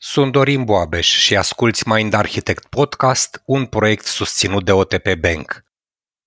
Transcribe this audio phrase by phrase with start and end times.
[0.00, 5.64] Sunt Dorin Boabeș și asculți Mind Architect Podcast, un proiect susținut de OTP Bank.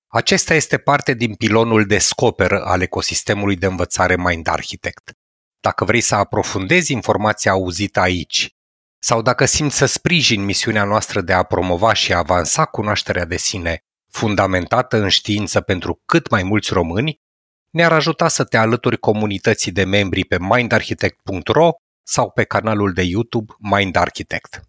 [0.08, 5.12] Acesta este parte din pilonul Descoperă al ecosistemului de învățare Mind Architect.
[5.60, 8.56] Dacă vrei să aprofundezi informația auzită aici
[9.00, 13.86] sau dacă simți să sprijini misiunea noastră de a promova și avansa cunoașterea de sine
[14.10, 17.22] fundamentată în știință pentru cât mai mulți români,
[17.70, 21.72] ne-ar ajuta să te alături comunității de membri pe mindarchitect.ro
[22.04, 24.62] sau pe canalul de YouTube Mind Architect.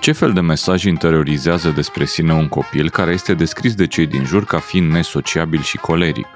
[0.00, 4.24] Ce fel de mesaj interiorizează despre sine un copil care este descris de cei din
[4.24, 6.26] jur ca fiind nesociabil și coleric?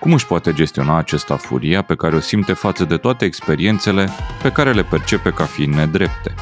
[0.00, 4.08] Cum își poate gestiona acesta furia pe care o simte față de toate experiențele
[4.42, 6.34] pe care le percepe ca fiind nedrepte?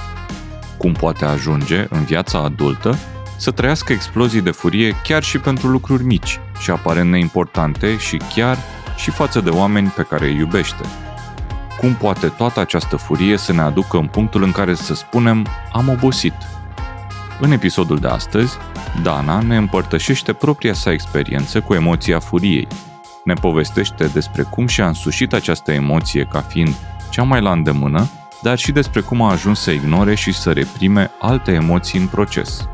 [0.79, 2.99] Cum poate ajunge, în viața adultă,
[3.37, 8.59] să trăiască explozii de furie chiar și pentru lucruri mici și aparent neimportante și chiar
[8.97, 10.85] și față de oameni pe care îi iubește.
[11.79, 15.89] Cum poate toată această furie să ne aducă în punctul în care să spunem am
[15.89, 16.35] obosit?
[17.41, 18.57] În episodul de astăzi,
[19.03, 22.69] Dana ne împărtășește propria sa experiență cu emoția furiei.
[23.25, 26.75] Ne povestește despre cum și-a însușit această emoție ca fiind
[27.11, 28.09] cea mai la îndemână,
[28.43, 32.69] dar și despre cum a ajuns să ignore și să reprime alte emoții în proces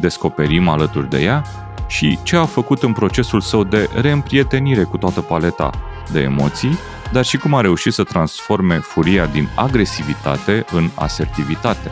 [0.00, 1.44] descoperim alături de ea
[1.86, 5.70] și ce a făcut în procesul său de reîmprietenire cu toată paleta
[6.12, 6.78] de emoții,
[7.12, 11.90] dar și cum a reușit să transforme furia din agresivitate în asertivitate.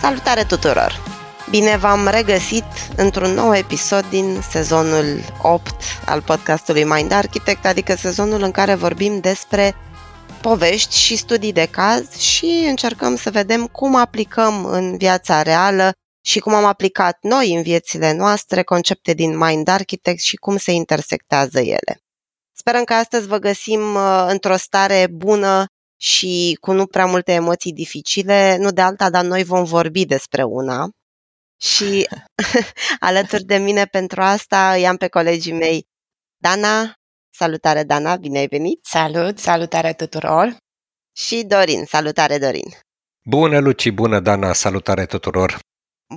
[0.00, 1.00] Salutare tuturor!
[1.50, 2.64] Bine v-am regăsit
[2.96, 9.20] într-un nou episod din sezonul 8 al podcastului Mind Architect, adică sezonul în care vorbim
[9.20, 9.74] despre
[10.40, 15.92] povești și studii de caz și încercăm să vedem cum aplicăm în viața reală
[16.24, 20.72] și cum am aplicat noi în viețile noastre concepte din Mind Architect și cum se
[20.72, 22.00] intersectează ele.
[22.52, 25.66] Sperăm că astăzi vă găsim uh, într-o stare bună
[26.00, 30.42] și cu nu prea multe emoții dificile, nu de alta, dar noi vom vorbi despre
[30.42, 30.88] una.
[31.60, 32.08] Și
[33.08, 35.86] alături de mine pentru asta i-am pe colegii mei
[36.40, 36.92] Dana,
[37.38, 38.84] Salutare, Dana, bine ai venit!
[38.84, 40.56] Salut, salutare tuturor!
[41.16, 42.68] Și Dorin, salutare, Dorin!
[43.24, 45.58] Bună, Luci, bună, Dana, salutare tuturor!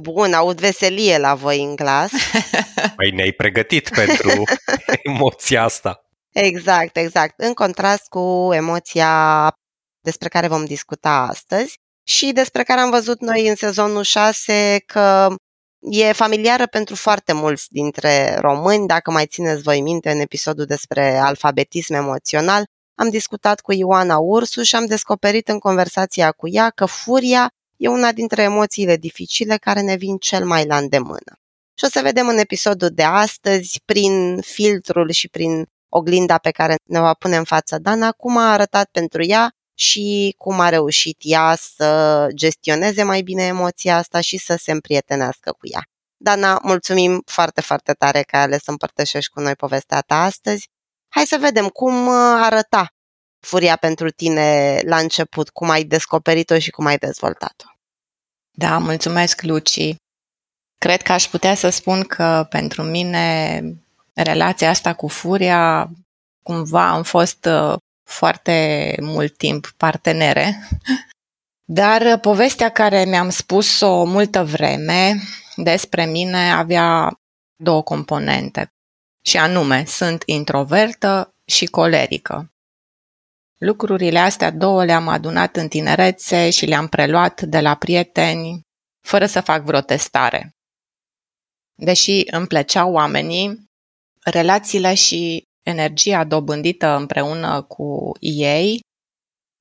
[0.01, 2.11] Bun, aud veselie la voi în glas.
[2.95, 4.43] Păi ne-ai pregătit pentru
[5.03, 6.01] emoția asta.
[6.33, 7.39] Exact, exact.
[7.39, 9.51] În contrast cu emoția
[10.03, 11.73] despre care vom discuta astăzi
[12.07, 15.35] și despre care am văzut noi în sezonul 6 că
[15.81, 18.88] E familiară pentru foarte mulți dintre români.
[18.88, 22.64] Dacă mai țineți voi minte în episodul despre alfabetism emoțional,
[22.96, 27.88] am discutat cu Ioana Ursu și am descoperit în conversația cu ea că furia e
[27.88, 31.40] una dintre emoțiile dificile care ne vin cel mai la îndemână.
[31.78, 36.75] Și o să vedem în episodul de astăzi, prin filtrul și prin oglinda pe care
[36.84, 41.18] ne va pune în față Dana, cum a arătat pentru ea și cum a reușit
[41.19, 45.81] ea să gestioneze mai bine emoția asta și să se împrietenească cu ea.
[46.18, 50.69] Dana, mulțumim foarte, foarte tare că ai ales să împărtășești cu noi povestea ta astăzi.
[51.09, 52.09] Hai să vedem cum
[52.44, 52.88] arăta
[53.40, 57.66] furia pentru tine la început, cum ai descoperit-o și cum ai dezvoltat-o.
[58.52, 59.96] Da, mulțumesc, Luci.
[60.78, 63.63] Cred că aș putea să spun că pentru mine
[64.13, 65.90] relația asta cu furia
[66.44, 67.75] cumva am fost uh,
[68.11, 70.67] foarte mult timp partenere.
[71.63, 75.16] Dar povestea care mi-am spus-o multă vreme
[75.55, 77.19] despre mine avea
[77.63, 78.73] două componente.
[79.25, 82.51] Și anume, sunt introvertă și colerică.
[83.57, 88.61] Lucrurile astea două le-am adunat în tinerețe și le-am preluat de la prieteni,
[89.07, 90.55] fără să fac vreo testare.
[91.75, 93.69] Deși îmi plăceau oamenii,
[94.23, 98.79] relațiile și energia dobândită împreună cu ei,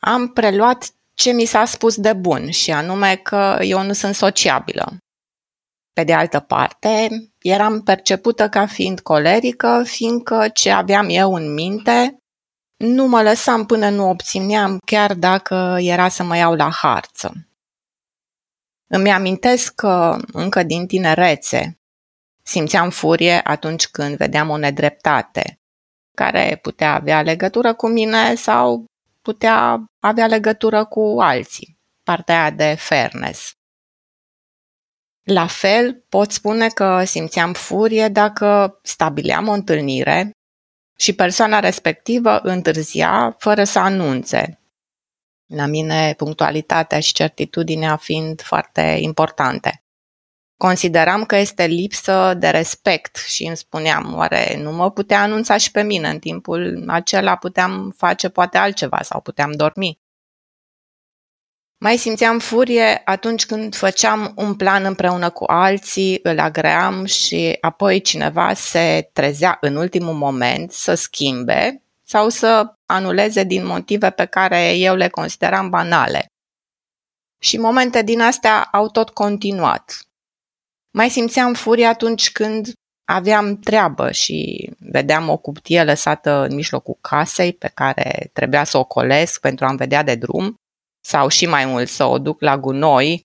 [0.03, 4.97] am preluat ce mi s-a spus de bun și anume că eu nu sunt sociabilă.
[5.93, 7.09] Pe de altă parte,
[7.39, 12.21] eram percepută ca fiind colerică, fiindcă ce aveam eu în minte
[12.77, 17.49] nu mă lăsam până nu obțineam, chiar dacă era să mă iau la harță.
[18.87, 21.79] Îmi amintesc că încă din tinerețe
[22.43, 25.60] simțeam furie atunci când vedeam o nedreptate,
[26.17, 28.85] care putea avea legătură cu mine sau
[29.23, 33.53] putea avea legătură cu alții, partea de fairness.
[35.23, 40.31] La fel, pot spune că simțeam furie dacă stabileam o întâlnire
[40.99, 44.61] și persoana respectivă întârzia fără să anunțe.
[45.47, 49.80] La mine, punctualitatea și certitudinea fiind foarte importante.
[50.67, 55.71] Consideram că este lipsă de respect și îmi spuneam, oare nu mă putea anunța și
[55.71, 56.09] pe mine?
[56.09, 59.99] În timpul acela puteam face poate altceva sau puteam dormi.
[61.79, 68.01] Mai simțeam furie atunci când făceam un plan împreună cu alții, îl agream și apoi
[68.01, 74.77] cineva se trezea în ultimul moment să schimbe sau să anuleze din motive pe care
[74.77, 76.27] eu le consideram banale.
[77.39, 80.05] Și momente din astea au tot continuat.
[80.91, 82.73] Mai simțeam furie atunci când
[83.05, 88.85] aveam treabă și vedeam o cuptie lăsată în mijlocul casei pe care trebuia să o
[88.85, 90.55] colesc pentru a-mi vedea de drum
[91.05, 93.23] sau și mai mult să o duc la gunoi,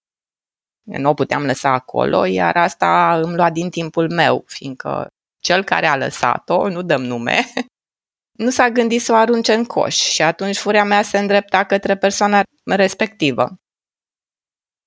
[0.83, 5.07] nu o puteam lăsa acolo, iar asta îmi lua din timpul meu, fiindcă
[5.41, 7.53] cel care a lăsat-o, nu dăm nume,
[8.43, 11.97] nu s-a gândit să o arunce în coș și atunci furia mea se îndrepta către
[11.97, 13.55] persoana respectivă.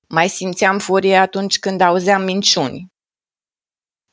[0.09, 2.93] Mai simțeam furie atunci când auzeam minciuni.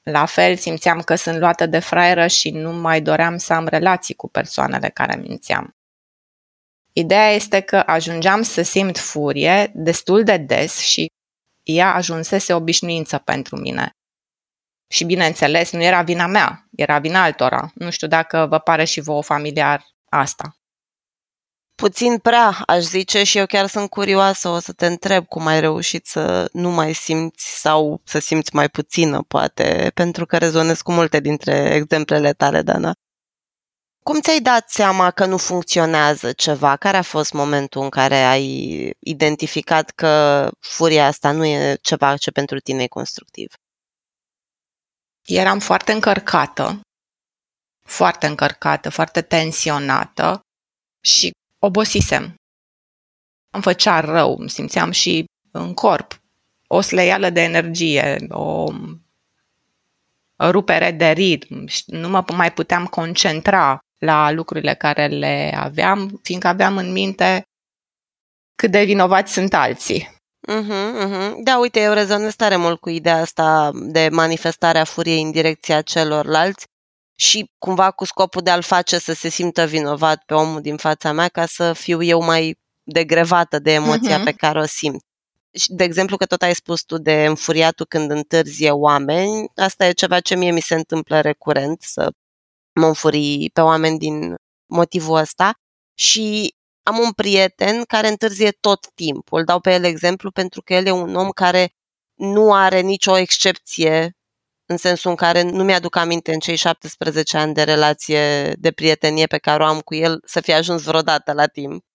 [0.02, 4.14] La fel simțeam că sunt luată de fraieră și nu mai doream să am relații
[4.14, 5.76] cu persoanele care mințeam.
[6.94, 11.12] Ideea este că ajungeam să simt furie destul de des și
[11.64, 13.90] ea ajunsese obișnuință pentru mine.
[14.88, 17.72] Și bineînțeles, nu era vina mea, era vina altora.
[17.76, 20.58] Nu știu dacă vă pare și vouă familiar asta.
[21.76, 25.60] Puțin prea, aș zice, și eu chiar sunt curioasă, o să te întreb cum ai
[25.60, 30.92] reușit să nu mai simți sau să simți mai puțină, poate, pentru că rezonez cu
[30.92, 32.94] multe dintre exemplele tale, Dana.
[34.04, 36.76] Cum ți-ai dat seama că nu funcționează ceva?
[36.76, 42.32] Care a fost momentul în care ai identificat că furia asta nu e ceva ce
[42.32, 43.54] pentru tine e constructiv?
[45.26, 46.82] Eram foarte încărcată,
[47.88, 50.40] foarte încărcată, foarte tensionată
[51.04, 51.32] și
[51.66, 52.36] obosisem.
[53.50, 56.20] Îmi făcea rău, îmi simțeam și în corp
[56.68, 58.72] o sleială de energie, o
[60.38, 66.78] rupere de ritm, nu mă mai puteam concentra la lucrurile care le aveam, fiindcă aveam
[66.78, 67.48] în minte
[68.56, 70.14] cât de vinovați sunt alții.
[70.48, 71.32] Uh-huh, uh-huh.
[71.44, 76.66] Da, uite, eu rezonez tare mult cu ideea asta de manifestarea furiei în direcția celorlalți
[77.16, 81.12] și cumva cu scopul de a-l face să se simtă vinovat pe omul din fața
[81.12, 84.24] mea ca să fiu eu mai degrevată de emoția uh-huh.
[84.24, 85.04] pe care o simt.
[85.68, 90.20] De exemplu, că tot ai spus tu de înfuriatul când întârzie oameni, asta e ceva
[90.20, 92.12] ce mie mi se întâmplă recurent, să
[92.74, 94.36] mă înfurii pe oameni din
[94.66, 95.54] motivul ăsta
[95.94, 99.40] și am un prieten care întârzie tot timpul.
[99.40, 101.74] Îl dau pe el exemplu pentru că el e un om care
[102.14, 104.15] nu are nicio excepție
[104.66, 109.26] în sensul în care nu mi-aduc aminte în cei 17 ani de relație de prietenie
[109.26, 111.86] pe care o am cu el să fie ajuns vreodată la timp.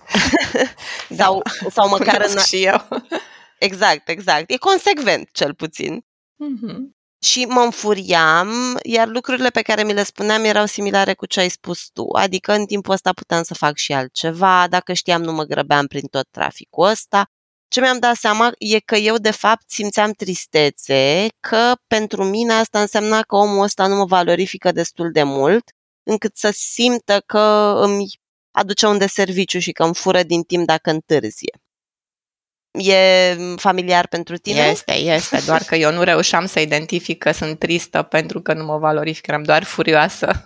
[1.18, 2.38] sau, sau măcar în...
[2.38, 2.88] și eu.
[3.58, 4.50] Exact, exact.
[4.50, 6.00] E consecvent, cel puțin.
[6.00, 11.40] Mm-hmm și mă înfuriam, iar lucrurile pe care mi le spuneam erau similare cu ce
[11.40, 15.32] ai spus tu, adică în timpul ăsta puteam să fac și altceva, dacă știam nu
[15.32, 17.30] mă grăbeam prin tot traficul ăsta.
[17.72, 22.80] Ce mi-am dat seama e că eu de fapt simțeam tristețe, că pentru mine asta
[22.80, 25.70] însemna că omul ăsta nu mă valorifică destul de mult,
[26.02, 28.06] încât să simtă că îmi
[28.50, 31.60] aduce un de serviciu și că îmi fură din timp dacă întârzie.
[32.70, 34.60] E familiar pentru tine?
[34.60, 38.64] Este, este, doar că eu nu reușeam să identific că sunt tristă pentru că nu
[38.64, 40.42] mă valorific, eram doar furioasă.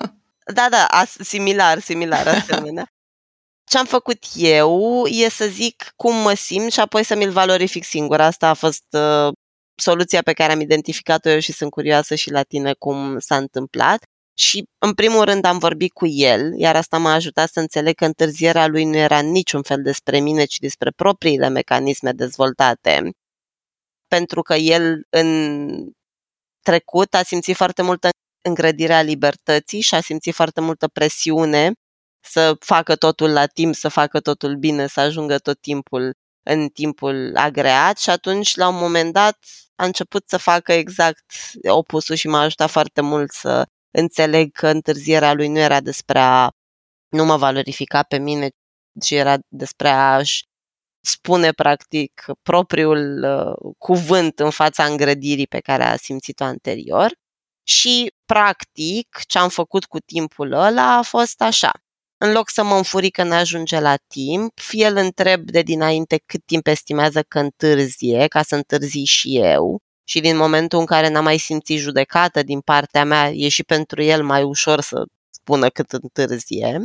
[0.55, 2.91] Da, da, as, similar, similar, asemenea.
[3.71, 7.85] Ce am făcut eu e să zic cum mă simt și apoi să mi-l valorific
[7.85, 8.21] singur.
[8.21, 9.33] Asta a fost uh,
[9.75, 14.05] soluția pe care am identificat-o eu și sunt curioasă și la tine cum s-a întâmplat
[14.39, 18.05] și în primul rând am vorbit cu el, iar asta m-a ajutat să înțeleg că
[18.05, 23.11] întârzierea lui nu era niciun fel despre mine, ci despre propriile mecanisme dezvoltate.
[24.09, 25.69] Pentru că el în
[26.63, 28.09] trecut a simțit foarte multă
[28.49, 31.73] îngrădirea libertății și a simțit foarte multă presiune
[32.27, 37.33] să facă totul la timp, să facă totul bine, să ajungă tot timpul în timpul
[37.37, 39.39] agreat și atunci, la un moment dat,
[39.77, 41.25] a început să facă exact
[41.69, 46.51] opusul și m-a ajutat foarte mult să înțeleg că întârzierea lui nu era despre a
[47.09, 48.49] nu mă valorifica pe mine,
[49.01, 50.45] ci era despre a-și
[51.01, 57.13] spune practic propriul uh, cuvânt în fața îngrădirii pe care a simțit-o anterior.
[57.63, 61.71] Și practic ce am făcut cu timpul ăla a fost așa.
[62.19, 66.45] În loc să mă înfuri că n-ajunge la timp, fie îl întreb de dinainte cât
[66.45, 71.25] timp estimează că întârzie, ca să întârzi și eu, și din momentul în care n-am
[71.25, 75.93] mai simțit judecată din partea mea, e și pentru el mai ușor să spună cât
[75.93, 76.81] întârzie.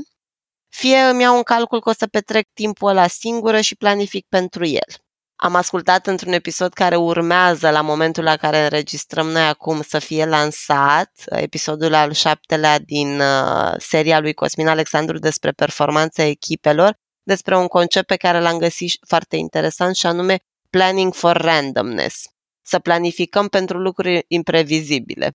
[0.69, 4.65] fie îmi iau în calcul că o să petrec timpul ăla singură și planific pentru
[4.65, 4.89] el.
[5.43, 10.25] Am ascultat într-un episod care urmează la momentul la care înregistrăm noi acum să fie
[10.25, 17.67] lansat, episodul al șaptelea din uh, seria lui Cosmin Alexandru despre performanța echipelor, despre un
[17.67, 20.37] concept pe care l-am găsit foarte interesant și anume
[20.69, 22.23] planning for randomness.
[22.65, 25.31] Să planificăm pentru lucruri imprevizibile.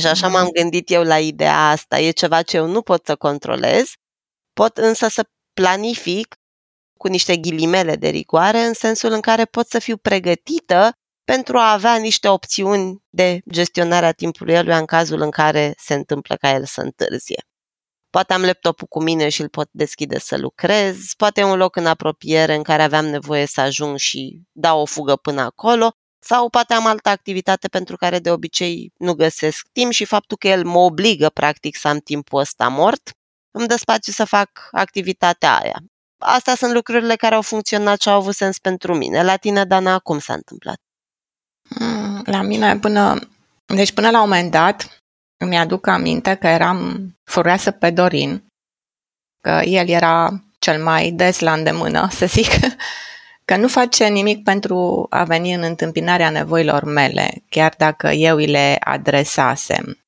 [0.00, 0.50] Și așa m-am mm.
[0.50, 1.98] gândit eu la ideea asta.
[1.98, 3.92] E ceva ce eu nu pot să controlez,
[4.52, 6.36] pot însă să planific
[7.02, 10.92] cu niște ghilimele de rigoare, în sensul în care pot să fiu pregătită
[11.24, 15.94] pentru a avea niște opțiuni de gestionare a timpului eluia în cazul în care se
[15.94, 17.42] întâmplă ca el să întârzie.
[18.10, 21.76] Poate am laptopul cu mine și îl pot deschide să lucrez, poate e un loc
[21.76, 26.48] în apropiere în care aveam nevoie să ajung și dau o fugă până acolo, sau
[26.48, 30.64] poate am altă activitate pentru care de obicei nu găsesc timp și faptul că el
[30.64, 33.10] mă obligă practic să am timpul ăsta mort,
[33.50, 35.91] îmi dă spațiu să fac activitatea aia.
[36.24, 39.22] Astea sunt lucrurile care au funcționat și au avut sens pentru mine.
[39.22, 40.76] La tine, Dana, cum s-a întâmplat?
[41.80, 43.18] Mm, la mine până...
[43.74, 45.02] Deci până la un moment dat
[45.36, 48.44] îmi aduc aminte că eram furioasă pe Dorin,
[49.40, 52.50] că el era cel mai des la îndemână, să zic,
[53.44, 58.46] că nu face nimic pentru a veni în întâmpinarea nevoilor mele, chiar dacă eu îi
[58.46, 59.98] le adresasem.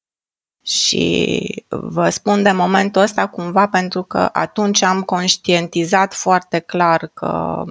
[0.64, 7.64] Și vă spun de momentul ăsta cumva pentru că atunci am conștientizat foarte clar că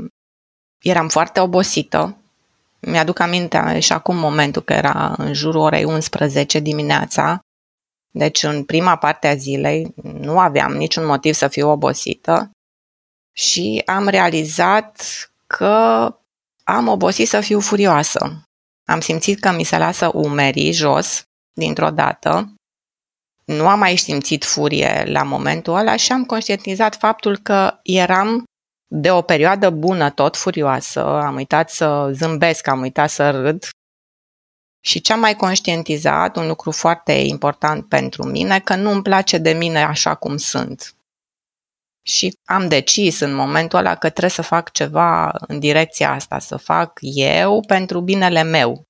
[0.81, 2.17] eram foarte obosită.
[2.79, 7.39] Mi-aduc aminte și acum momentul că era în jurul orei 11 dimineața.
[8.11, 12.51] Deci în prima parte a zilei nu aveam niciun motiv să fiu obosită
[13.35, 15.03] și am realizat
[15.47, 16.07] că
[16.63, 18.47] am obosit să fiu furioasă.
[18.85, 21.23] Am simțit că mi se lasă umerii jos
[21.53, 22.52] dintr-o dată
[23.45, 28.43] nu am mai simțit furie la momentul ăla și am conștientizat faptul că eram
[28.87, 33.69] de o perioadă bună tot furioasă, am uitat să zâmbesc, am uitat să râd
[34.85, 39.37] și ce am mai conștientizat, un lucru foarte important pentru mine, că nu îmi place
[39.37, 40.95] de mine așa cum sunt.
[42.01, 46.57] Și am decis în momentul ăla că trebuie să fac ceva în direcția asta, să
[46.57, 48.83] fac eu pentru binele meu.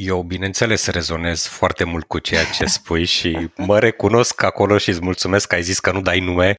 [0.00, 5.02] Eu, bineînțeles, rezonez foarte mult cu ceea ce spui și mă recunosc acolo și îți
[5.02, 6.54] mulțumesc că ai zis că nu dai nume,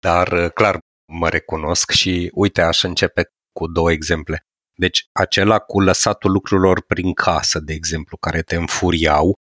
[0.00, 0.78] dar uh, clar
[1.12, 4.40] mă recunosc și uite, aș începe cu două exemple.
[4.74, 9.34] Deci acela cu lăsatul lucrurilor prin casă, de exemplu, care te înfuriau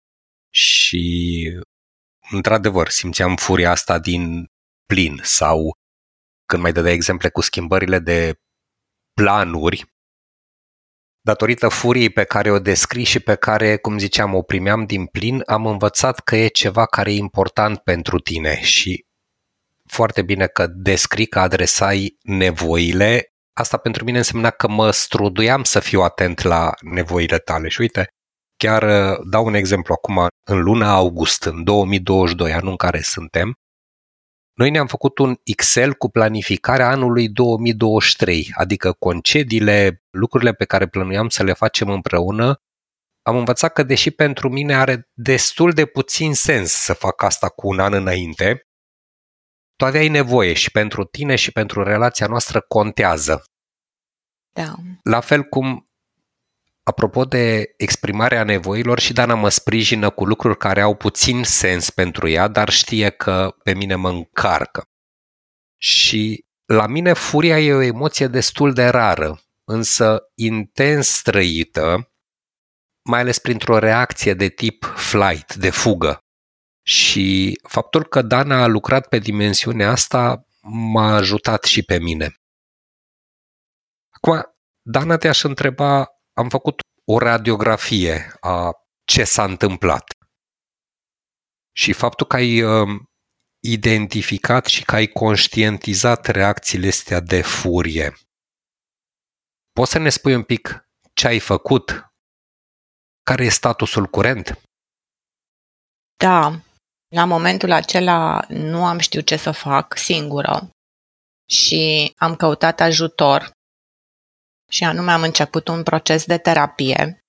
[0.53, 1.43] și
[2.31, 4.47] într-adevăr simțeam furia asta din
[4.87, 5.73] plin sau
[6.47, 8.35] când mai dădea exemple cu schimbările de
[9.13, 9.94] planuri,
[11.25, 15.43] datorită furiei pe care o descrii și pe care, cum ziceam, o primeam din plin,
[15.47, 19.05] am învățat că e ceva care e important pentru tine și
[19.89, 23.33] foarte bine că descrii, că adresai nevoile.
[23.57, 27.69] Asta pentru mine însemna că mă struduiam să fiu atent la nevoile tale.
[27.69, 28.07] Și uite,
[28.57, 33.53] chiar uh, dau un exemplu acum, în luna august, în 2022, anul în care suntem,
[34.55, 41.29] noi ne-am făcut un Excel cu planificarea anului 2023, adică concediile, lucrurile pe care plănuiam
[41.29, 42.63] să le facem împreună.
[43.23, 47.69] Am învățat că deși pentru mine are destul de puțin sens să fac asta cu
[47.69, 48.69] un an înainte,
[49.77, 53.45] tu aveai nevoie și pentru tine și pentru relația noastră contează.
[54.53, 54.75] Da.
[55.03, 55.84] La fel cum
[56.87, 62.29] Apropo de exprimarea nevoilor, și Dana mă sprijină cu lucruri care au puțin sens pentru
[62.29, 64.89] ea, dar știe că pe mine mă încarcă.
[65.81, 72.13] Și la mine furia e o emoție destul de rară, însă intens trăită,
[73.09, 76.19] mai ales printr-o reacție de tip flight, de fugă.
[76.87, 82.35] Și faptul că Dana a lucrat pe dimensiunea asta m-a ajutat și pe mine.
[84.11, 84.43] Acum,
[84.83, 88.71] Dana, te-aș întreba am făcut o radiografie a
[89.05, 90.05] ce s-a întâmplat.
[91.77, 93.01] Și faptul că ai uh,
[93.63, 98.15] identificat și că ai conștientizat reacțiile astea de furie.
[99.73, 102.07] Poți să ne spui un pic ce ai făcut?
[103.23, 104.61] Care e statusul curent?
[106.17, 106.61] Da,
[107.09, 110.71] la momentul acela nu am știut ce să fac singură
[111.51, 113.51] și am căutat ajutor
[114.69, 117.25] și anume am început un proces de terapie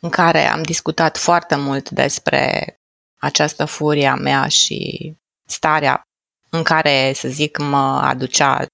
[0.00, 2.74] în care am discutat foarte mult despre
[3.18, 5.12] această furie a mea și
[5.46, 6.02] starea
[6.50, 8.66] în care, să zic, mă aducea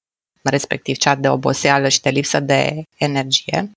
[0.43, 3.71] respectiv cea de oboseală și de lipsă de energie.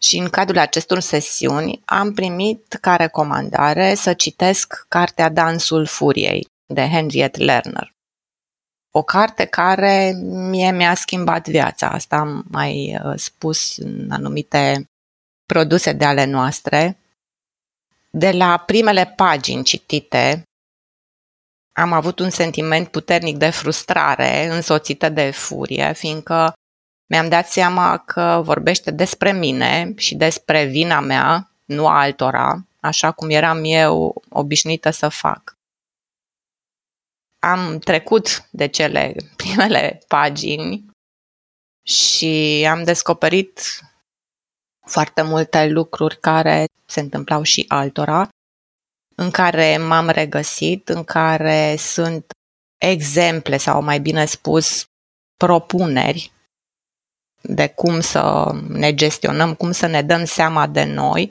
[0.00, 6.88] Și în cadrul acestor sesiuni am primit ca recomandare să citesc cartea Dansul Furiei de
[6.88, 7.96] Henriette Lerner.
[8.90, 11.88] O carte care mie mi-a schimbat viața.
[11.90, 14.84] Asta am mai uh, spus în anumite
[15.46, 16.98] produse de ale noastre.
[18.10, 20.42] De la primele pagini citite,
[21.72, 26.52] am avut un sentiment puternic de frustrare însoțită de furie, fiindcă
[27.10, 33.12] mi-am dat seama că vorbește despre mine și despre vina mea, nu a altora, așa
[33.12, 35.57] cum eram eu obișnuită să fac.
[37.38, 40.84] Am trecut de cele primele pagini
[41.86, 43.60] și am descoperit
[44.86, 48.28] foarte multe lucruri care se întâmplau și altora,
[49.14, 52.32] în care m-am regăsit, în care sunt
[52.80, 54.84] exemple sau mai bine spus
[55.36, 56.32] propuneri
[57.40, 61.28] de cum să ne gestionăm, cum să ne dăm seama de noi.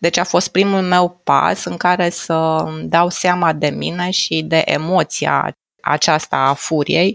[0.00, 4.62] Deci a fost primul meu pas în care să dau seama de mine și de
[4.66, 7.14] emoția aceasta a furiei,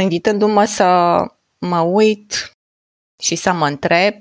[0.00, 1.18] invitându-mă să
[1.58, 2.52] mă uit
[3.22, 4.14] și să mă întreb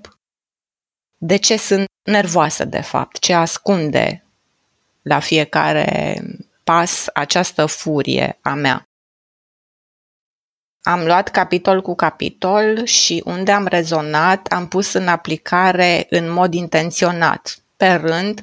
[1.18, 4.26] de ce sunt nervoasă de fapt, ce ascunde
[5.02, 6.22] la fiecare
[6.64, 8.84] pas această furie a mea.
[10.84, 16.54] Am luat capitol cu capitol și unde am rezonat, am pus în aplicare în mod
[16.54, 18.42] intenționat, pe rând,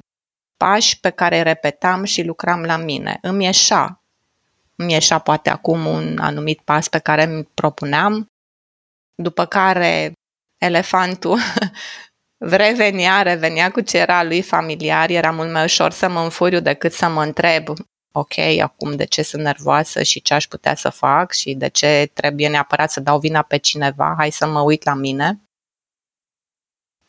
[0.56, 3.18] pași pe care repetam și lucram la mine.
[3.22, 4.02] Îmi ieșa.
[4.76, 8.26] Îmi ieșa poate acum un anumit pas pe care îmi propuneam,
[9.14, 10.12] după care
[10.58, 11.38] elefantul
[12.62, 16.92] revenea, revenea cu ce era lui familiar, era mult mai ușor să mă înfuriu decât
[16.92, 17.68] să mă întreb
[18.12, 22.10] ok, acum de ce sunt nervoasă și ce aș putea să fac și de ce
[22.14, 25.40] trebuie neapărat să dau vina pe cineva, hai să mă uit la mine.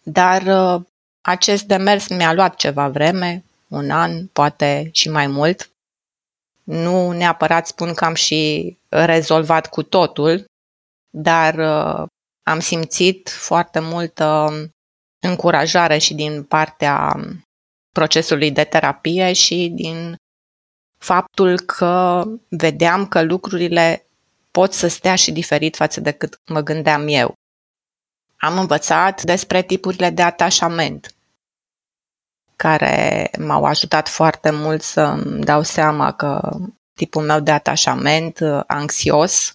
[0.03, 0.85] Dar uh,
[1.21, 5.71] acest demers mi-a luat ceva vreme, un an, poate și mai mult.
[6.63, 10.45] Nu neapărat spun că am și rezolvat cu totul,
[11.09, 12.07] dar uh,
[12.43, 14.49] am simțit foarte multă
[15.19, 17.15] încurajare și din partea
[17.91, 20.15] procesului de terapie și din
[21.03, 24.07] faptul că vedeam că lucrurile
[24.51, 27.33] pot să stea și diferit față de cât mă gândeam eu.
[28.37, 31.15] Am învățat despre tipurile de atașament,
[32.55, 36.57] care m-au ajutat foarte mult să-mi dau seama că
[36.93, 39.53] tipul meu de atașament anxios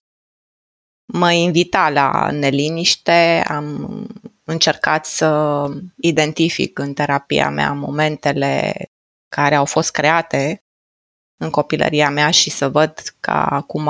[1.13, 4.07] mă invita la neliniște, am
[4.45, 8.75] încercat să identific în terapia mea momentele
[9.29, 10.63] care au fost create
[11.37, 13.85] în copilăria mea și să văd că acum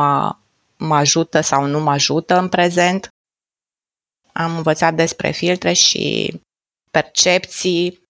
[0.76, 3.08] mă ajută sau nu mă ajută în prezent.
[4.32, 6.40] Am învățat despre filtre și
[6.90, 8.02] percepții.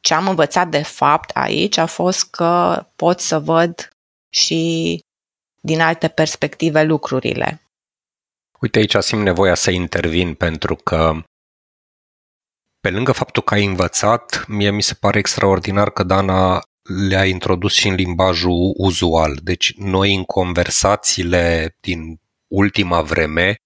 [0.00, 3.88] Ce am învățat de fapt aici a fost că pot să văd
[4.32, 5.00] și
[5.60, 7.62] din alte perspective lucrurile.
[8.60, 11.22] Uite, aici simt nevoia să intervin pentru că
[12.80, 17.72] pe lângă faptul că ai învățat, mie mi se pare extraordinar că Dana le-a introdus
[17.72, 19.38] și în limbajul uzual.
[19.42, 23.56] Deci noi în conversațiile din ultima vreme,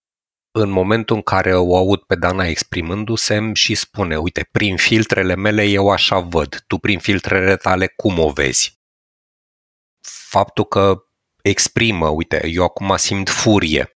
[0.51, 5.65] în momentul în care o aud pe Dana exprimându-se și spune, uite, prin filtrele mele
[5.65, 8.79] eu așa văd, tu prin filtrele tale cum o vezi?
[10.29, 11.05] Faptul că
[11.43, 13.99] exprimă, uite, eu acum simt furie,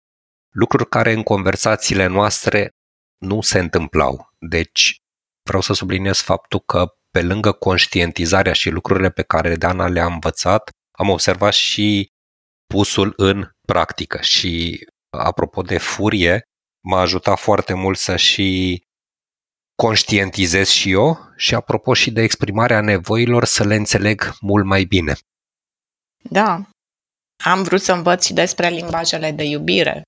[0.51, 2.71] lucruri care în conversațiile noastre
[3.19, 4.33] nu se întâmplau.
[4.39, 5.03] Deci
[5.43, 10.71] vreau să subliniez faptul că pe lângă conștientizarea și lucrurile pe care Dana le-a învățat,
[10.99, 12.09] am observat și
[12.67, 14.21] pusul în practică.
[14.21, 16.43] Și apropo de furie,
[16.85, 18.81] m-a ajutat foarte mult să și
[19.75, 25.15] conștientizez și eu și apropo și de exprimarea nevoilor să le înțeleg mult mai bine.
[26.31, 26.71] Da,
[27.45, 30.03] am vrut să învăț și despre limbajele de iubire.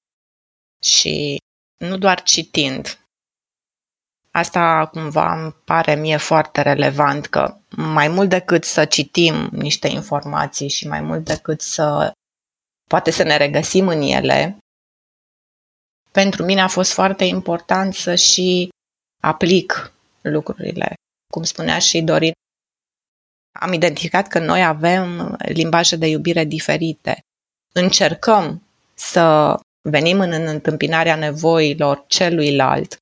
[0.83, 1.37] Și
[1.77, 3.06] nu doar citind,
[4.37, 10.69] Asta cumva îmi pare mie foarte relevant că mai mult decât să citim niște informații
[10.69, 12.13] și mai mult decât să
[12.91, 14.59] poate să ne regăsim în ele,
[16.11, 18.69] pentru mine a fost foarte important să și
[19.23, 20.95] aplic lucrurile.
[21.33, 22.33] Cum spunea și Dorin,
[23.61, 27.21] am identificat că noi avem limbaje de iubire diferite.
[27.75, 28.63] Încercăm
[28.95, 29.55] să
[29.89, 32.97] venim în întâmpinarea nevoilor celuilalt,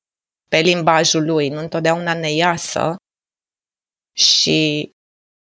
[0.54, 2.96] pe limbajul lui, nu întotdeauna ne iasă
[4.16, 4.90] și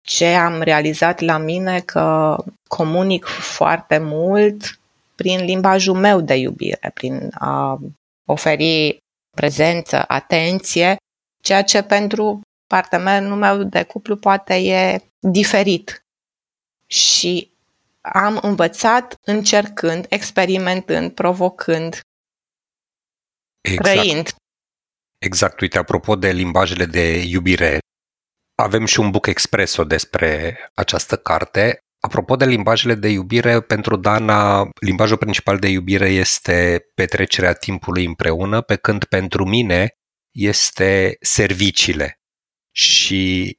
[0.07, 2.37] ce am realizat la mine că
[2.69, 4.81] comunic foarte mult
[5.15, 7.79] prin limbajul meu de iubire, prin a
[8.29, 8.99] oferi
[9.37, 10.97] prezență, atenție,
[11.43, 16.05] ceea ce pentru partenerul meu de cuplu poate e diferit.
[16.87, 17.53] Și
[18.01, 22.01] am învățat încercând, experimentând, provocând,
[23.61, 23.89] exact.
[23.89, 24.35] trăind.
[25.21, 27.79] Exact, uite, apropo de limbajele de iubire,
[28.55, 31.79] avem și un book expreso despre această carte.
[32.01, 38.61] Apropo de limbajele de iubire, pentru Dana, limbajul principal de iubire este petrecerea timpului împreună,
[38.61, 39.89] pe când pentru mine
[40.31, 42.21] este serviciile.
[42.71, 43.59] Și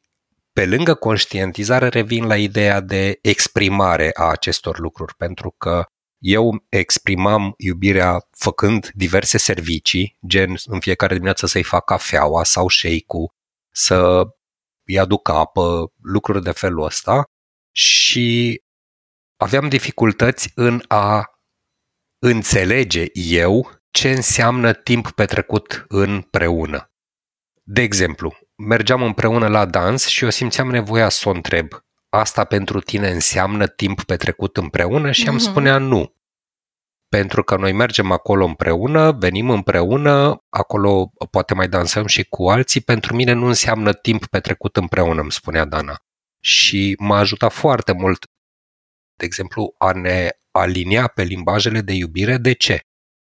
[0.54, 5.86] pe lângă conștientizare revin la ideea de exprimare a acestor lucruri, pentru că
[6.22, 13.34] eu exprimam iubirea făcând diverse servicii, gen în fiecare dimineață să-i fac cafeaua sau shake-ul,
[13.72, 14.28] să
[14.88, 17.24] îi aduc apă, lucruri de felul ăsta
[17.76, 18.62] și
[19.36, 21.26] aveam dificultăți în a
[22.20, 26.92] înțelege eu ce înseamnă timp petrecut împreună.
[27.64, 31.68] De exemplu, mergeam împreună la dans și eu simțeam nevoia să o întreb,
[32.14, 35.12] asta pentru tine înseamnă timp petrecut împreună?
[35.12, 35.28] Și mm-hmm.
[35.28, 35.44] am mhm.
[35.44, 36.16] spunea nu.
[37.10, 42.82] Pentru că noi mergem acolo împreună, venim împreună, acolo poate mai dansăm și cu alții,
[42.82, 45.96] pentru mine nu înseamnă timp petrecut împreună, îmi spunea Dana.
[46.44, 48.26] Și m-a ajutat foarte mult,
[49.16, 52.38] de exemplu, a ne alinia pe limbajele de iubire.
[52.38, 52.80] De ce?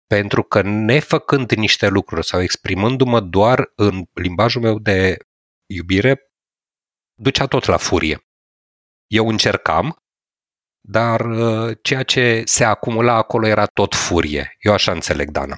[0.07, 5.17] Pentru că nefăcând niște lucruri sau exprimându-mă doar în limbajul meu de
[5.67, 6.33] iubire,
[7.15, 8.30] ducea tot la furie.
[9.11, 9.97] Eu încercam,
[10.81, 14.57] dar uh, ceea ce se acumula acolo era tot furie.
[14.59, 15.57] Eu așa înțeleg, Dana.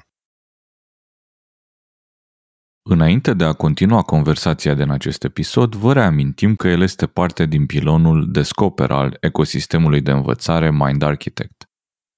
[2.89, 7.65] Înainte de a continua conversația din acest episod, vă reamintim că el este parte din
[7.65, 11.63] pilonul Descoper al ecosistemului de învățare Mind Architect.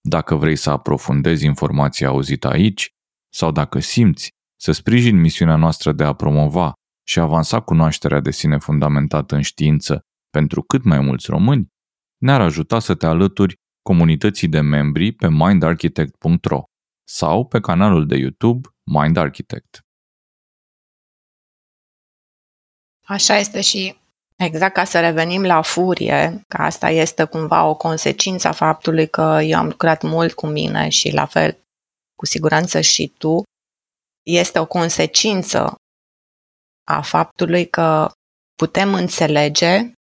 [0.01, 2.89] Dacă vrei să aprofundezi informația auzită aici
[3.33, 4.29] sau dacă simți
[4.61, 6.73] să sprijini misiunea noastră de a promova
[7.07, 10.05] și avansa cunoașterea de sine fundamentată în știință
[10.37, 11.67] pentru cât mai mulți români,
[12.21, 16.63] ne-ar ajuta să te alături comunității de membri pe mindarchitect.ro
[17.07, 19.79] sau pe canalul de YouTube Mind Architect.
[23.07, 23.95] Așa este și
[24.35, 29.39] exact ca să revenim la furie, că asta este cumva o consecință a faptului că
[29.43, 31.57] eu am lucrat mult cu mine și la fel
[32.15, 33.43] cu siguranță și tu,
[34.25, 35.75] este o consecință
[36.87, 38.11] a faptului că
[38.55, 39.93] putem înțelege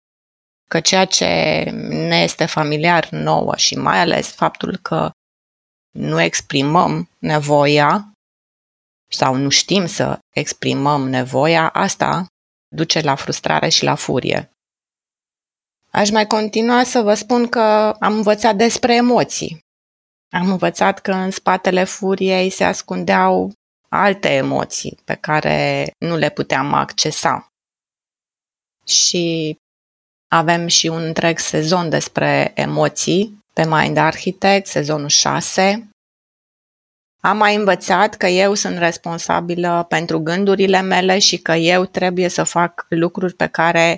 [0.69, 1.25] că ceea ce
[1.89, 5.11] ne este familiar nouă și mai ales faptul că
[5.91, 8.11] nu exprimăm nevoia
[9.11, 12.25] sau nu știm să exprimăm nevoia, asta
[12.75, 14.49] duce la frustrare și la furie.
[15.91, 17.59] Aș mai continua să vă spun că
[17.99, 19.59] am învățat despre emoții.
[20.33, 23.53] Am învățat că în spatele furiei se ascundeau
[23.89, 27.47] alte emoții pe care nu le puteam accesa.
[28.85, 29.55] Și
[30.35, 35.89] avem și un întreg sezon despre emoții pe Mind Architect, sezonul 6.
[37.21, 42.43] Am mai învățat că eu sunt responsabilă pentru gândurile mele și că eu trebuie să
[42.43, 43.97] fac lucruri pe care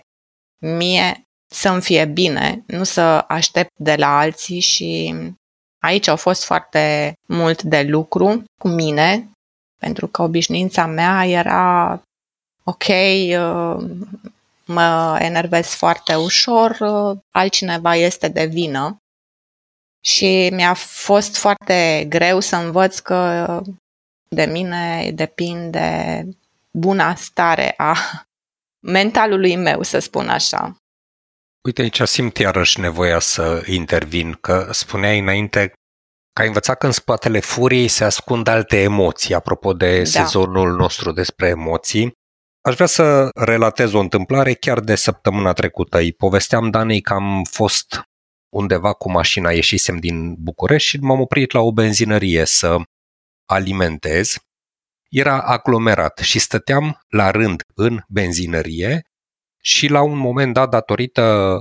[0.57, 1.21] mie
[1.51, 5.15] să-mi fie bine, nu să aștept de la alții și
[5.83, 9.29] aici au fost foarte mult de lucru cu mine,
[9.79, 12.01] pentru că obișnuința mea era
[12.63, 13.85] ok, uh,
[14.67, 18.97] mă enervez foarte ușor, uh, altcineva este de vină.
[20.03, 23.61] Și mi-a fost foarte greu să învăț că
[24.27, 26.23] de mine depinde
[26.71, 27.95] buna stare a
[28.97, 30.77] mentalului meu, să spun așa.
[31.67, 35.67] Uite, aici simt iarăși nevoia să intervin, că spuneai înainte
[36.33, 40.03] că ai învățat că în spatele furiei se ascund alte emoții, apropo de da.
[40.03, 42.11] sezonul nostru despre emoții.
[42.67, 45.97] Aș vrea să relatez o întâmplare chiar de săptămâna trecută.
[45.97, 48.01] Îi povesteam Danei că am fost
[48.49, 52.77] undeva cu mașina, ieșisem din București și m-am oprit la o benzinărie să
[53.45, 54.35] alimentez.
[55.09, 59.01] Era aglomerat și stăteam la rând în benzinărie
[59.61, 61.59] și la un moment dat, datorită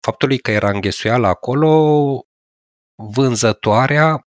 [0.00, 2.26] faptului că era înghesuială acolo,
[2.94, 4.23] vânzătoarea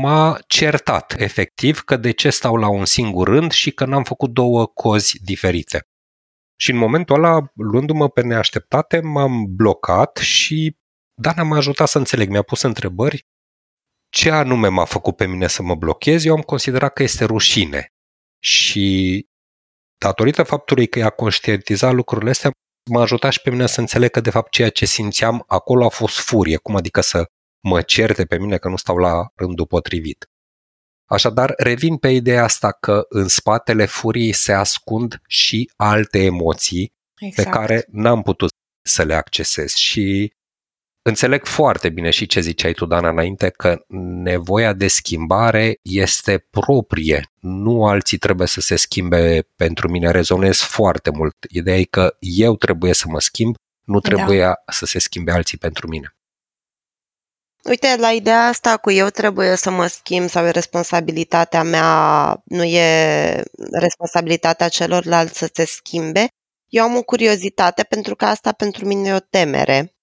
[0.00, 4.30] m-a certat efectiv că de ce stau la un singur rând și că n-am făcut
[4.30, 5.86] două cozi diferite.
[6.56, 10.76] Și în momentul ăla, luându-mă pe neașteptate, m-am blocat și
[11.20, 13.26] Dana m-a ajutat să înțeleg, mi-a pus întrebări
[14.08, 17.86] ce anume m-a făcut pe mine să mă blochez, eu am considerat că este rușine.
[18.42, 19.26] Și
[19.98, 22.50] datorită faptului că i-a conștientizat lucrurile astea,
[22.90, 25.88] m-a ajutat și pe mine să înțeleg că de fapt ceea ce simțeam acolo a
[25.88, 27.24] fost furie, cum adică să
[27.62, 30.26] mă certe pe mine că nu stau la rândul potrivit.
[31.04, 37.48] Așadar, revin pe ideea asta că în spatele furiei se ascund și alte emoții exact.
[37.48, 38.50] pe care n-am putut
[38.82, 40.32] să le accesez și
[41.04, 43.84] Înțeleg foarte bine și ce ziceai tu, Dana, înainte, că
[44.22, 47.32] nevoia de schimbare este proprie.
[47.40, 50.10] Nu alții trebuie să se schimbe pentru mine.
[50.10, 51.36] Rezonez foarte mult.
[51.48, 54.08] Ideea e că eu trebuie să mă schimb, nu da.
[54.08, 54.54] trebuie da.
[54.72, 56.16] să se schimbe alții pentru mine.
[57.68, 62.64] Uite, la ideea asta cu eu trebuie să mă schimb sau e responsabilitatea mea, nu
[62.64, 66.26] e responsabilitatea celorlalți să se schimbe,
[66.68, 69.94] eu am o curiozitate pentru că asta pentru mine e o temere.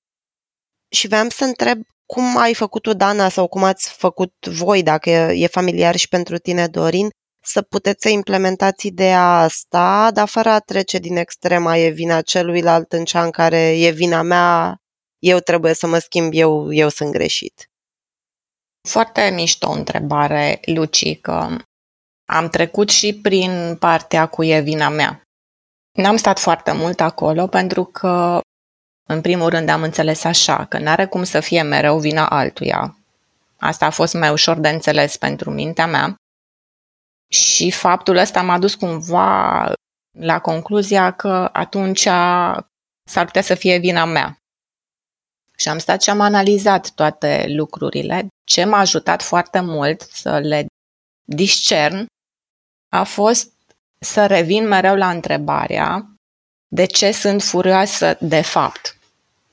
[0.90, 5.48] Și vreau să întreb cum ai făcut-o, Dana, sau cum ați făcut voi, dacă e
[5.48, 7.10] familiar și pentru tine, Dorin,
[7.44, 12.94] să puteți să implementați ideea asta, dar fără a trece din extrema e vina celuilalt
[12.94, 14.78] în cea în care e vina mea,
[15.20, 17.70] eu trebuie să mă schimb, eu, eu sunt greșit.
[18.88, 21.58] Foarte mișto întrebare, Luci, că
[22.26, 25.22] am trecut și prin partea cu e vina mea.
[25.98, 28.40] N-am stat foarte mult acolo pentru că,
[29.10, 32.98] în primul rând, am înțeles așa, că n-are cum să fie mereu vina altuia.
[33.58, 36.16] Asta a fost mai ușor de înțeles pentru mintea mea.
[37.32, 39.74] Și faptul ăsta m-a dus cumva
[40.18, 42.02] la concluzia că atunci
[43.10, 44.39] s-ar putea să fie vina mea.
[45.60, 48.28] Și am stat și am analizat toate lucrurile.
[48.44, 50.66] Ce m-a ajutat foarte mult să le
[51.24, 52.06] discern
[52.90, 53.52] a fost
[54.00, 56.10] să revin mereu la întrebarea
[56.68, 58.98] de ce sunt furioasă de fapt,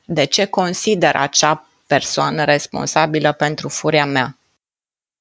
[0.04, 4.38] de ce consider acea persoană responsabilă pentru furia mea.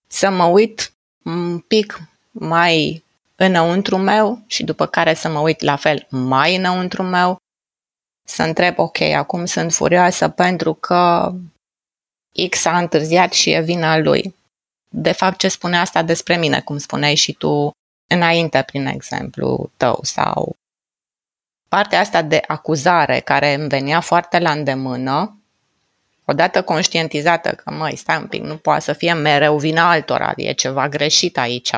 [0.08, 0.94] Să mă uit
[1.24, 3.04] un pic mai
[3.36, 7.38] înăuntru meu și după care să mă uit la fel mai înăuntru meu,
[8.28, 11.34] să întreb, ok, acum sunt furioasă pentru că
[12.50, 14.36] X a întârziat și e vina lui.
[14.90, 17.72] De fapt, ce spune asta despre mine, cum spuneai și tu
[18.08, 20.56] înainte prin exemplu tău sau
[21.68, 25.40] partea asta de acuzare care îmi venea foarte la îndemână,
[26.26, 30.52] odată conștientizată că, măi, stai un pic, nu poate să fie mereu vina altora, e
[30.52, 31.72] ceva greșit aici,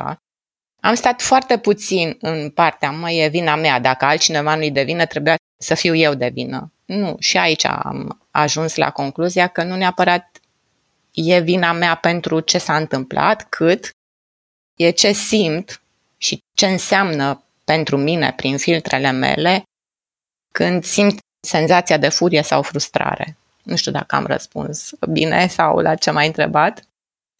[0.82, 5.06] am stat foarte puțin în partea, măi, e vina mea, dacă altcineva nu-i de vină,
[5.06, 6.72] trebuia să fiu eu de vină.
[6.86, 10.42] Nu, și aici am ajuns la concluzia că nu neapărat
[11.12, 13.90] e vina mea pentru ce s-a întâmplat, cât
[14.76, 15.82] e ce simt
[16.18, 19.64] și ce înseamnă pentru mine, prin filtrele mele,
[20.54, 23.38] când simt senzația de furie sau frustrare.
[23.64, 26.84] Nu știu dacă am răspuns bine sau la ce m-ai întrebat.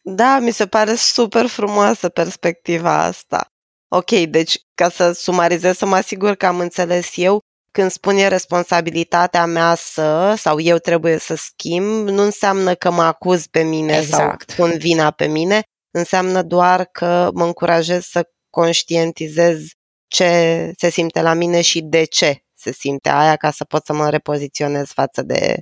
[0.02, 3.46] Da, mi se pare super frumoasă perspectiva asta.
[3.88, 9.46] Ok, deci ca să sumarizez, să mă asigur că am înțeles eu, când spune responsabilitatea
[9.46, 14.50] mea să sau eu trebuie să schimb, nu înseamnă că mă acuz pe mine exact.
[14.50, 19.60] sau pun vina pe mine, înseamnă doar că mă încurajez să conștientizez
[20.08, 23.92] ce se simte la mine și de ce se simte aia ca să pot să
[23.92, 25.56] mă repoziționez față de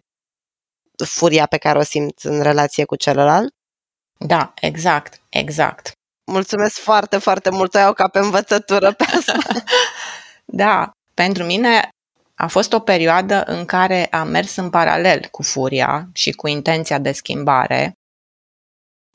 [1.05, 3.55] furia pe care o simt în relație cu celălalt?
[4.19, 5.93] Da, exact, exact.
[6.25, 9.39] Mulțumesc foarte, foarte mult, o iau ca pe învățătură pe asta.
[10.63, 11.89] da, pentru mine
[12.39, 16.99] a fost o perioadă în care am mers în paralel cu furia și cu intenția
[16.99, 17.97] de schimbare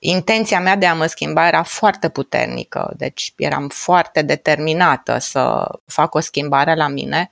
[0.03, 6.13] intenția mea de a mă schimba era foarte puternică, deci eram foarte determinată să fac
[6.13, 7.29] o schimbare la mine,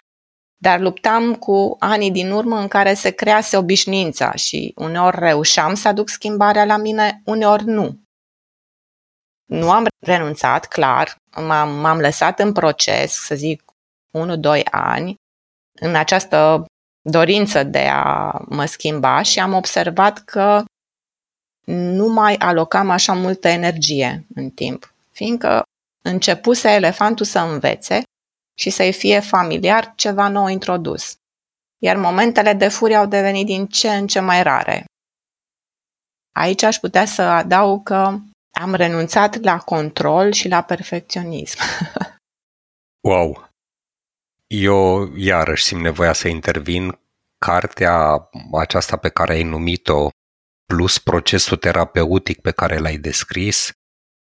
[0.62, 5.88] dar luptam cu anii din urmă în care se crease obișnuința și uneori reușeam să
[5.88, 8.00] aduc schimbarea la mine, uneori nu.
[9.46, 13.64] Nu am renunțat, clar, m-am, m-am lăsat în proces, să zic,
[14.60, 15.16] 1-2 ani,
[15.80, 16.66] în această
[17.02, 20.64] dorință de a mă schimba și am observat că
[21.66, 25.64] nu mai alocam așa multă energie în timp, fiindcă
[26.02, 28.04] începuse elefantul să învețe
[28.60, 31.16] și să-i fie familiar ceva nou introdus.
[31.82, 34.86] Iar momentele de furie au devenit din ce în ce mai rare.
[36.36, 38.18] Aici aș putea să adaug că
[38.60, 41.60] am renunțat la control și la perfecționism.
[43.10, 43.49] wow!
[44.54, 47.00] Eu iarăși simt nevoia să intervin.
[47.38, 50.10] Cartea aceasta pe care ai numit-o,
[50.66, 53.72] plus procesul terapeutic pe care l-ai descris,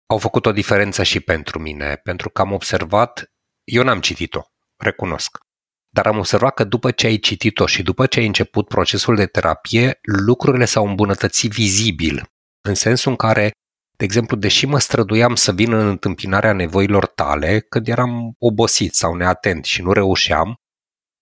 [0.06, 3.32] au făcut o diferență și pentru mine, pentru că am observat,
[3.64, 4.42] eu n-am citit-o,
[4.76, 5.38] recunosc,
[5.88, 9.26] dar am observat că după ce ai citit-o și după ce ai început procesul de
[9.26, 12.28] terapie, lucrurile s-au îmbunătățit vizibil,
[12.60, 13.50] în sensul în care,
[13.96, 19.14] de exemplu, deși mă străduiam să vin în întâmpinarea nevoilor tale, când eram obosit sau
[19.14, 20.54] neatent și nu reușeam,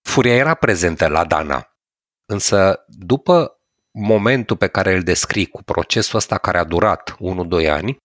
[0.07, 1.69] furia era prezentă la Dana.
[2.25, 3.59] Însă, după
[3.91, 7.17] momentul pe care îl descrii cu procesul ăsta care a durat
[7.61, 7.97] 1-2 ani,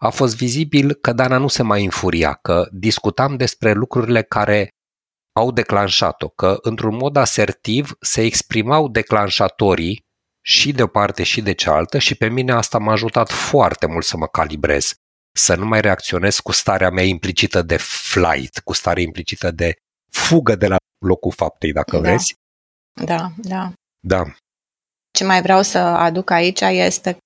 [0.00, 4.68] a fost vizibil că Dana nu se mai înfuria, că discutam despre lucrurile care
[5.36, 10.03] au declanșat-o, că într-un mod asertiv se exprimau declanșatorii
[10.46, 14.04] și de o parte și de cealaltă și pe mine asta m-a ajutat foarte mult
[14.04, 14.94] să mă calibrez,
[15.36, 19.74] să nu mai reacționez cu starea mea implicită de flight, cu starea implicită de
[20.12, 20.76] fugă de la
[21.06, 22.08] locul faptei, dacă Da.
[22.08, 22.34] vreți.
[23.04, 23.72] Da, da.
[24.06, 24.24] Da,
[25.10, 27.16] Ce mai vreau să aduc aici este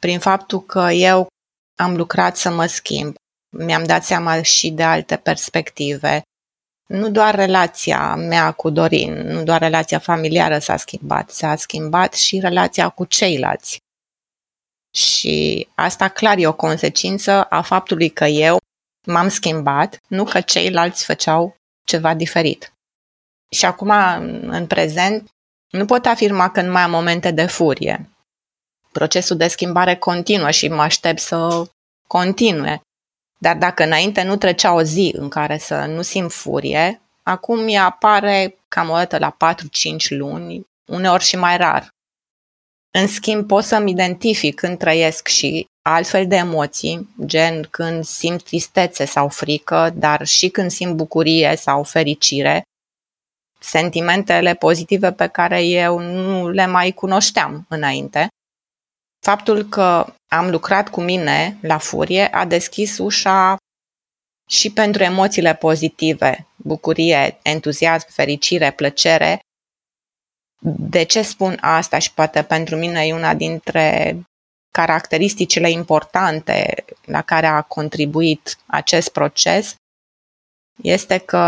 [0.00, 1.26] prin faptul că eu
[1.78, 3.14] am lucrat să mă schimb.
[3.56, 6.22] Mi-am dat seama și de alte perspective.
[6.90, 12.38] Nu doar relația mea cu Dorin, nu doar relația familiară s-a schimbat, s-a schimbat și
[12.38, 13.78] relația cu ceilalți.
[14.94, 18.58] Și asta clar e o consecință a faptului că eu
[19.06, 22.72] m-am schimbat, nu că ceilalți făceau ceva diferit.
[23.50, 23.90] Și acum,
[24.48, 25.28] în prezent,
[25.70, 28.10] nu pot afirma că nu mai am momente de furie.
[28.92, 31.70] Procesul de schimbare continuă și mă aștept să
[32.06, 32.80] continue.
[33.42, 37.84] Dar dacă înainte nu trecea o zi în care să nu simt furie, acum ea
[37.84, 41.88] apare cam o dată la 4-5 luni, uneori și mai rar.
[42.90, 49.04] În schimb, pot să-mi identific când trăiesc și altfel de emoții, gen când simt tristețe
[49.04, 52.62] sau frică, dar și când simt bucurie sau fericire,
[53.60, 58.28] sentimentele pozitive pe care eu nu le mai cunoșteam înainte.
[59.20, 63.56] Faptul că am lucrat cu mine la furie a deschis ușa
[64.48, 69.40] și pentru emoțiile pozitive, bucurie, entuziasm, fericire, plăcere.
[70.62, 74.20] De ce spun asta și poate pentru mine e una dintre
[74.70, 79.74] caracteristicile importante la care a contribuit acest proces
[80.82, 81.38] este că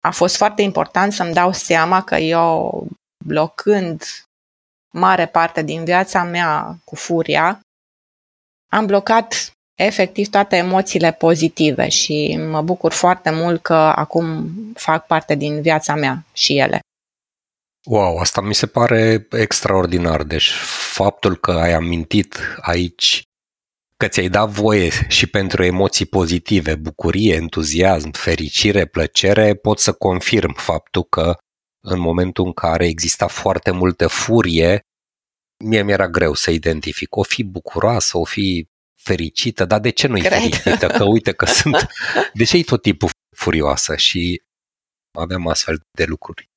[0.00, 2.86] a fost foarte important să-mi dau seama că eu,
[3.24, 4.02] blocând
[4.98, 7.60] mare parte din viața mea cu furia,
[8.72, 15.34] am blocat efectiv toate emoțiile pozitive și mă bucur foarte mult că acum fac parte
[15.34, 16.80] din viața mea și ele.
[17.84, 20.22] Wow, asta mi se pare extraordinar.
[20.22, 20.50] Deci
[20.92, 23.22] faptul că ai amintit aici
[23.96, 30.54] că ți-ai dat voie și pentru emoții pozitive, bucurie, entuziasm, fericire, plăcere, pot să confirm
[30.54, 31.36] faptul că
[31.88, 34.86] în momentul în care exista foarte multă furie,
[35.64, 37.16] mie mi-era greu să identific.
[37.16, 40.32] O fi bucuroasă, o fi fericită, dar de ce nu-i Cred.
[40.32, 40.86] fericită?
[40.86, 41.86] Că uite că sunt...
[42.34, 43.96] De ce e tot timpul furioasă?
[43.96, 44.42] Și
[45.18, 46.50] aveam astfel de lucruri.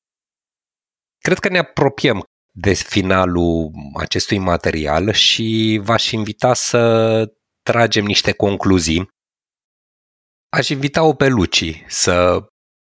[1.17, 9.09] Cred că ne apropiem de finalul acestui material și v-aș invita să tragem niște concluzii.
[10.49, 12.45] Aș invita-o pe Luci să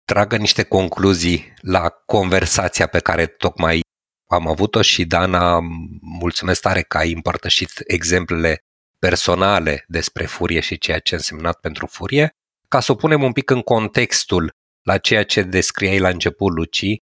[0.04, 3.80] tragă niște concluzii la conversația pe care tocmai
[4.26, 5.60] am avut-o și Dana,
[6.00, 8.58] mulțumesc tare că ai împărtășit exemplele
[8.98, 12.36] personale despre furie și ceea ce a însemnat pentru furie,
[12.68, 14.50] ca să o punem un pic în contextul
[14.82, 16.96] la ceea ce descriai la început, Luci,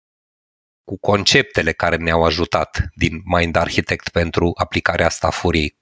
[0.83, 5.77] cu conceptele care ne-au ajutat din Mind Architect pentru aplicarea asta a furiei.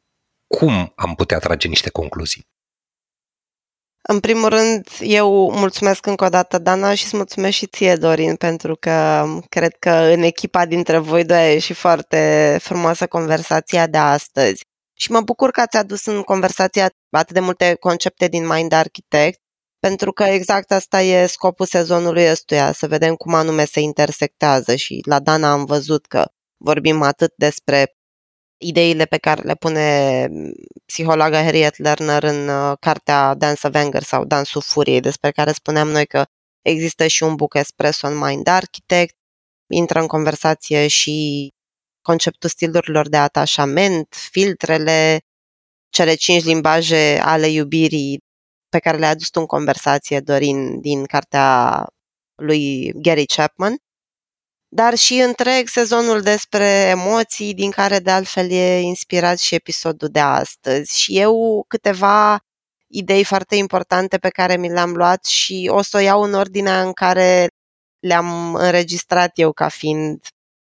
[0.48, 2.48] Cum am putea trage niște concluzii?
[4.10, 8.36] În primul rând, eu mulțumesc încă o dată, Dana, și îți mulțumesc și ție, Dorin,
[8.36, 13.98] pentru că cred că în echipa dintre voi doi a ieșit foarte frumoasă conversația de
[13.98, 14.66] astăzi.
[14.94, 19.40] Și mă bucur că ați adus în conversația atât de multe concepte din Mind Architect,
[19.80, 25.02] pentru că exact asta e scopul sezonului ăstuia, să vedem cum anume se intersectează și
[25.06, 26.26] la Dana am văzut că
[26.58, 27.97] vorbim atât despre
[28.58, 30.28] ideile pe care le pune
[30.86, 35.88] psihologa Harriet Lerner în uh, cartea Dance of Anger sau Dansul Furiei, despre care spuneam
[35.88, 36.26] noi că
[36.62, 39.16] există și un book espresso în Mind Architect,
[39.74, 41.50] intră în conversație și
[42.02, 45.20] conceptul stilurilor de atașament, filtrele,
[45.90, 48.20] cele cinci limbaje ale iubirii
[48.70, 51.86] pe care le-a adus tu în conversație, Dorin, din cartea
[52.36, 53.78] lui Gary Chapman,
[54.68, 60.20] dar și întreg sezonul despre emoții, din care de altfel e inspirat și episodul de
[60.20, 61.02] astăzi.
[61.02, 62.40] Și eu câteva
[62.88, 66.82] idei foarte importante pe care mi le-am luat și o să o iau în ordinea
[66.82, 67.48] în care
[68.00, 70.28] le-am înregistrat eu ca fiind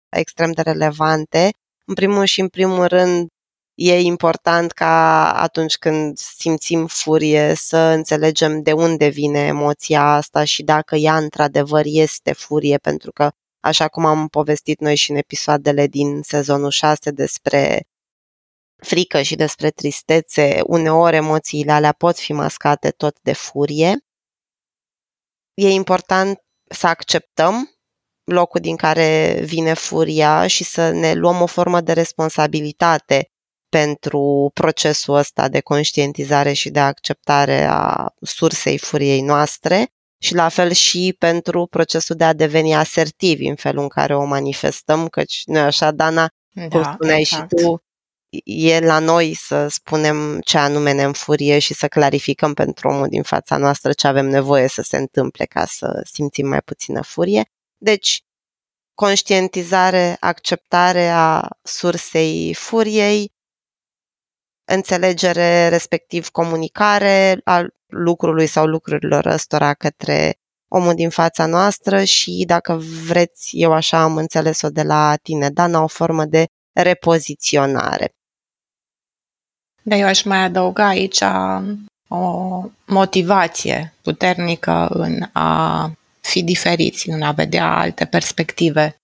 [0.09, 1.50] extrem de relevante.
[1.85, 3.28] În primul și în primul rând,
[3.74, 10.62] e important ca atunci când simțim furie să înțelegem de unde vine emoția asta și
[10.62, 13.30] dacă ea într-adevăr este furie, pentru că,
[13.62, 17.86] așa cum am povestit noi și în episoadele din sezonul 6 despre
[18.76, 23.96] frică și despre tristețe, uneori emoțiile alea pot fi mascate tot de furie.
[25.54, 26.38] E important
[26.68, 27.70] să acceptăm
[28.24, 33.30] locul din care vine furia și să ne luăm o formă de responsabilitate
[33.68, 39.92] pentru procesul ăsta de conștientizare și de acceptare a sursei furiei noastre
[40.23, 44.25] și la fel și pentru procesul de a deveni asertivi în felul în care o
[44.25, 47.59] manifestăm, căci noi așa, Dana, Da, cum spuneai exact.
[47.59, 47.83] și tu,
[48.45, 53.23] e la noi să spunem ce anume ne înfurie și să clarificăm pentru omul din
[53.23, 57.45] fața noastră ce avem nevoie să se întâmple ca să simțim mai puțină furie.
[57.77, 58.23] Deci,
[58.95, 63.33] conștientizare, acceptare a sursei furiei,
[64.64, 70.34] înțelegere, respectiv comunicare a lucrului sau lucrurilor ăstora către
[70.68, 72.74] omul din fața noastră și, dacă
[73.07, 78.14] vreți, eu așa am înțeles-o de la tine, Dana, o formă de repoziționare.
[79.82, 81.20] Da, eu aș mai adăuga aici
[82.09, 85.90] o motivație puternică în a
[86.20, 88.97] fi diferiți, în a vedea alte perspective.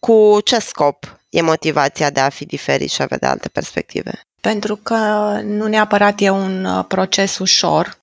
[0.00, 4.20] Cu ce scop e motivația de a fi diferit și a vedea alte perspective?
[4.46, 4.96] Pentru că
[5.42, 7.98] nu neapărat e un uh, proces ușor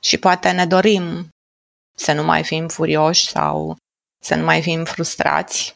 [0.00, 1.28] și poate ne dorim
[1.96, 3.76] să nu mai fim furioși sau
[4.22, 5.74] să nu mai fim frustrați.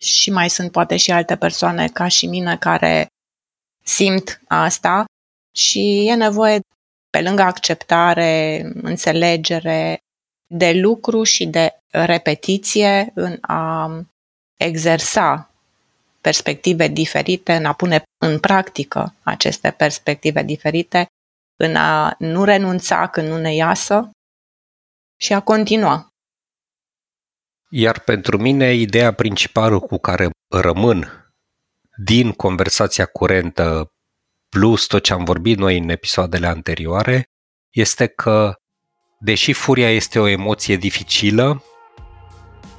[0.00, 3.06] Și mai sunt poate și alte persoane ca și mine care
[3.84, 5.04] simt asta
[5.56, 6.60] și e nevoie,
[7.10, 9.98] pe lângă acceptare, înțelegere,
[10.46, 13.90] de lucru și de repetiție în a
[14.56, 15.51] exersa
[16.22, 21.06] perspective diferite, în a pune în practică aceste perspective diferite,
[21.56, 24.10] în a nu renunța când nu ne iasă
[25.20, 26.08] și a continua.
[27.70, 31.26] Iar pentru mine, ideea principală cu care rămân
[32.04, 33.92] din conversația curentă
[34.48, 37.24] plus tot ce am vorbit noi în episoadele anterioare
[37.70, 38.54] este că,
[39.18, 41.62] deși furia este o emoție dificilă,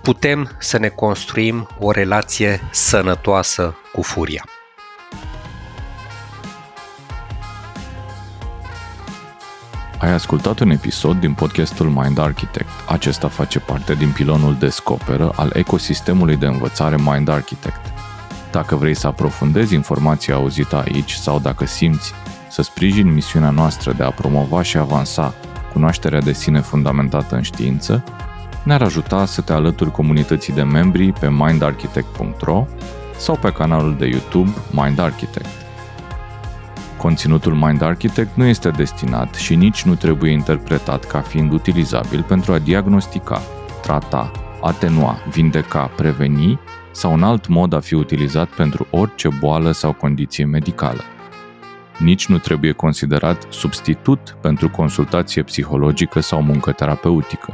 [0.03, 4.45] putem să ne construim o relație sănătoasă cu furia.
[9.99, 12.69] Ai ascultat un episod din podcastul Mind Architect.
[12.87, 17.93] Acesta face parte din pilonul Descoperă al ecosistemului de învățare Mind Architect.
[18.51, 22.13] Dacă vrei să aprofundezi informația auzită aici sau dacă simți
[22.49, 25.33] să sprijini misiunea noastră de a promova și avansa
[25.73, 28.03] cunoașterea de sine fundamentată în știință,
[28.63, 32.65] ne-ar ajuta să te alături comunității de membri pe mindarchitect.ro
[33.17, 35.61] sau pe canalul de YouTube Mind Architect.
[36.97, 42.53] Conținutul Mind Architect nu este destinat și nici nu trebuie interpretat ca fiind utilizabil pentru
[42.53, 43.41] a diagnostica,
[43.81, 46.59] trata, atenua, vindeca, preveni
[46.91, 51.01] sau un alt mod a fi utilizat pentru orice boală sau condiție medicală.
[51.99, 57.53] Nici nu trebuie considerat substitut pentru consultație psihologică sau muncă terapeutică.